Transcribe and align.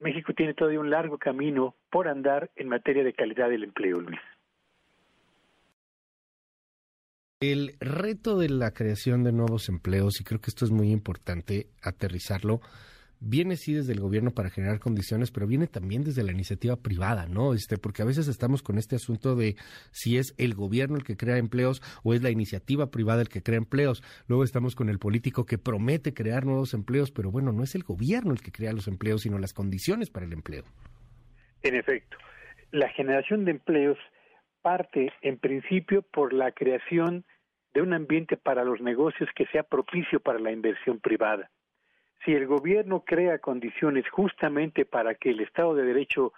México 0.00 0.34
tiene 0.34 0.52
todavía 0.52 0.80
un 0.80 0.90
largo 0.90 1.16
camino 1.16 1.76
por 1.90 2.08
andar 2.08 2.50
en 2.56 2.68
materia 2.68 3.04
de 3.04 3.14
calidad 3.14 3.48
del 3.48 3.64
empleo, 3.64 4.00
Luis. 4.00 4.20
El 7.40 7.76
reto 7.80 8.36
de 8.36 8.50
la 8.50 8.72
creación 8.72 9.22
de 9.22 9.32
nuevos 9.32 9.68
empleos, 9.68 10.20
y 10.20 10.24
creo 10.24 10.40
que 10.40 10.50
esto 10.50 10.64
es 10.64 10.72
muy 10.72 10.90
importante 10.90 11.68
aterrizarlo, 11.82 12.60
viene 13.20 13.56
sí 13.56 13.74
desde 13.74 13.92
el 13.92 14.00
gobierno 14.00 14.30
para 14.30 14.50
generar 14.50 14.80
condiciones, 14.80 15.30
pero 15.30 15.46
viene 15.46 15.66
también 15.66 16.02
desde 16.02 16.24
la 16.24 16.32
iniciativa 16.32 16.76
privada, 16.76 17.26
¿no? 17.26 17.54
Este, 17.54 17.76
porque 17.76 18.02
a 18.02 18.06
veces 18.06 18.28
estamos 18.28 18.62
con 18.62 18.78
este 18.78 18.96
asunto 18.96 19.36
de 19.36 19.56
si 19.92 20.16
es 20.16 20.34
el 20.38 20.54
gobierno 20.54 20.96
el 20.96 21.04
que 21.04 21.16
crea 21.16 21.36
empleos 21.36 21.82
o 22.02 22.14
es 22.14 22.22
la 22.22 22.30
iniciativa 22.30 22.90
privada 22.90 23.22
el 23.22 23.28
que 23.28 23.42
crea 23.42 23.58
empleos. 23.58 24.02
Luego 24.26 24.42
estamos 24.42 24.74
con 24.74 24.88
el 24.88 24.98
político 24.98 25.44
que 25.44 25.58
promete 25.58 26.14
crear 26.14 26.46
nuevos 26.46 26.74
empleos, 26.74 27.10
pero 27.12 27.30
bueno, 27.30 27.52
no 27.52 27.62
es 27.62 27.74
el 27.74 27.82
gobierno 27.82 28.32
el 28.32 28.40
que 28.40 28.52
crea 28.52 28.72
los 28.72 28.88
empleos, 28.88 29.22
sino 29.22 29.38
las 29.38 29.52
condiciones 29.52 30.10
para 30.10 30.26
el 30.26 30.32
empleo. 30.32 30.64
En 31.62 31.74
efecto, 31.74 32.16
la 32.72 32.88
generación 32.88 33.44
de 33.44 33.52
empleos 33.52 33.98
parte 34.62 35.12
en 35.22 35.38
principio 35.38 36.02
por 36.02 36.32
la 36.32 36.52
creación 36.52 37.24
de 37.74 37.82
un 37.82 37.92
ambiente 37.92 38.36
para 38.36 38.64
los 38.64 38.80
negocios 38.80 39.28
que 39.34 39.46
sea 39.46 39.62
propicio 39.62 40.20
para 40.20 40.38
la 40.38 40.52
inversión 40.52 40.98
privada 40.98 41.50
si 42.24 42.32
el 42.34 42.46
gobierno 42.46 43.04
crea 43.04 43.38
condiciones 43.38 44.08
justamente 44.10 44.84
para 44.84 45.14
que 45.14 45.30
el 45.30 45.40
Estado 45.40 45.74
de 45.74 45.84
Derecho 45.84 46.32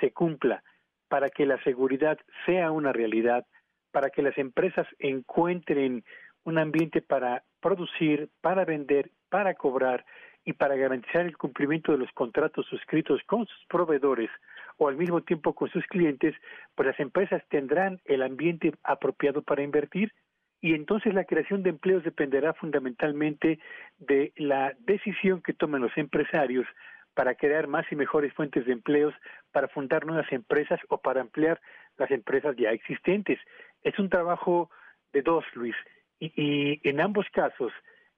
se 0.00 0.12
cumpla, 0.12 0.62
para 1.08 1.30
que 1.30 1.46
la 1.46 1.62
seguridad 1.62 2.18
sea 2.46 2.70
una 2.70 2.92
realidad, 2.92 3.46
para 3.90 4.10
que 4.10 4.22
las 4.22 4.36
empresas 4.38 4.86
encuentren 4.98 6.04
un 6.44 6.58
ambiente 6.58 7.02
para 7.02 7.44
producir, 7.60 8.30
para 8.40 8.64
vender, 8.64 9.10
para 9.28 9.54
cobrar 9.54 10.04
y 10.44 10.54
para 10.54 10.76
garantizar 10.76 11.26
el 11.26 11.36
cumplimiento 11.36 11.92
de 11.92 11.98
los 11.98 12.10
contratos 12.12 12.66
suscritos 12.66 13.20
con 13.26 13.46
sus 13.46 13.66
proveedores 13.66 14.30
o 14.76 14.88
al 14.88 14.96
mismo 14.96 15.20
tiempo 15.22 15.54
con 15.54 15.68
sus 15.70 15.84
clientes, 15.86 16.34
pues 16.74 16.86
las 16.86 17.00
empresas 17.00 17.42
tendrán 17.48 18.00
el 18.04 18.22
ambiente 18.22 18.72
apropiado 18.82 19.42
para 19.42 19.62
invertir 19.62 20.12
y 20.60 20.74
entonces 20.74 21.14
la 21.14 21.24
creación 21.24 21.62
de 21.62 21.70
empleos 21.70 22.04
dependerá 22.04 22.52
fundamentalmente 22.52 23.58
de 23.98 24.32
la 24.36 24.74
decisión 24.80 25.40
que 25.42 25.52
tomen 25.52 25.82
los 25.82 25.96
empresarios 25.96 26.66
para 27.14 27.34
crear 27.34 27.66
más 27.66 27.84
y 27.90 27.96
mejores 27.96 28.32
fuentes 28.32 28.64
de 28.66 28.72
empleos, 28.72 29.14
para 29.50 29.68
fundar 29.68 30.06
nuevas 30.06 30.30
empresas 30.32 30.78
o 30.88 30.98
para 30.98 31.20
ampliar 31.20 31.60
las 31.96 32.10
empresas 32.10 32.54
ya 32.56 32.70
existentes. 32.70 33.38
Es 33.82 33.98
un 33.98 34.08
trabajo 34.08 34.70
de 35.12 35.22
dos, 35.22 35.44
Luis, 35.54 35.74
y, 36.20 36.80
en 36.88 37.00
ambos 37.00 37.26
casos 37.32 37.72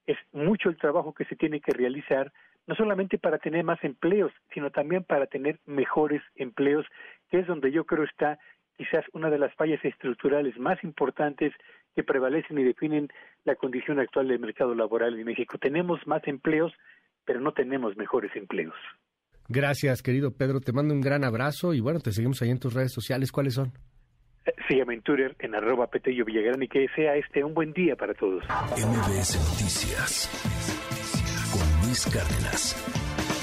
es 0.06 0.18
mucho 0.32 0.68
el 0.68 0.76
trabajo 0.76 1.14
que 1.14 1.24
se 1.26 1.36
tiene 1.36 1.60
que 1.60 1.72
realizar, 1.72 2.32
no 2.66 2.74
solamente 2.74 3.18
para 3.18 3.38
tener 3.38 3.64
más 3.64 3.82
empleos, 3.84 4.32
sino 4.52 4.70
también 4.70 5.04
para 5.04 5.26
tener 5.26 5.60
mejores 5.66 6.22
empleos, 6.34 6.86
que 7.30 7.38
es 7.38 7.46
donde 7.46 7.70
yo 7.72 7.84
creo 7.84 8.04
está 8.04 8.38
quizás 8.76 9.04
una 9.12 9.30
de 9.30 9.38
las 9.38 9.54
fallas 9.54 9.84
estructurales 9.84 10.58
más 10.58 10.82
importantes 10.84 11.52
que 11.94 12.02
prevalecen 12.02 12.58
y 12.58 12.64
definen 12.64 13.08
la 13.44 13.54
condición 13.56 13.98
actual 13.98 14.28
del 14.28 14.38
mercado 14.38 14.74
laboral 14.74 15.18
en 15.18 15.24
México. 15.24 15.58
Tenemos 15.58 16.06
más 16.06 16.26
empleos, 16.26 16.72
pero 17.24 17.40
no 17.40 17.52
tenemos 17.52 17.96
mejores 17.96 18.34
empleos. 18.36 18.74
Gracias, 19.48 20.02
querido 20.02 20.30
Pedro. 20.30 20.60
Te 20.60 20.72
mando 20.72 20.94
un 20.94 21.00
gran 21.00 21.24
abrazo 21.24 21.74
y 21.74 21.80
bueno, 21.80 21.98
te 21.98 22.12
seguimos 22.12 22.40
ahí 22.42 22.50
en 22.50 22.60
tus 22.60 22.74
redes 22.74 22.92
sociales. 22.92 23.32
¿Cuáles 23.32 23.54
son? 23.54 23.72
Sígueme 24.68 24.94
en 24.94 25.02
Twitter 25.02 25.36
en 25.40 25.54
arroba 25.54 25.88
Petello 25.88 26.24
Villagrán 26.24 26.62
y 26.62 26.68
que 26.68 26.86
sea 26.94 27.16
este 27.16 27.42
un 27.42 27.54
buen 27.54 27.72
día 27.72 27.96
para 27.96 28.14
todos. 28.14 28.44
MBS 28.44 29.36
Noticias 29.50 30.30
con 31.52 31.86
Luis 31.86 32.06
Cárdenas. 32.06 33.39